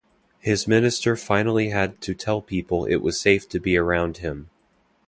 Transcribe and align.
His 0.39 0.67
minister 0.67 1.15
finally 1.15 1.69
had 1.69 2.01
to 2.01 2.15
tell 2.15 2.41
people 2.41 2.85
it 2.85 3.03
was 3.03 3.19
safe 3.21 3.47
to 3.49 3.59
be 3.59 3.77
around 3.77 4.17
him. 4.17 4.49